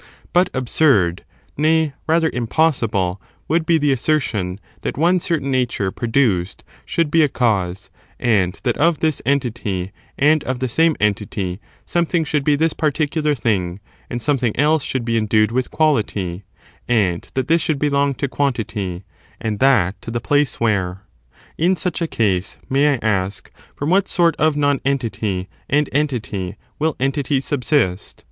[0.33, 1.23] But absurd—
[1.57, 7.27] nay, rather, impoasible— would be the assertion that one certain nature produced should be a
[7.29, 12.73] cause, and that of this entity, and of the same entity, something should be this
[12.73, 13.79] particular thing,
[14.09, 16.45] and some thing else should be endued with quality,
[16.87, 19.03] and that this should belong to quantity,
[19.39, 21.03] and that to the place where.
[21.59, 26.95] In such a case, may I ask, from what sort of nonentity and entity will
[26.99, 28.19] entities subsist?